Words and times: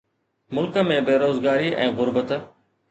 ملڪ 0.59 0.79
۾ 0.95 0.99
بيروزگاري 1.11 1.71
۽ 1.87 1.95
غربت 2.03 2.39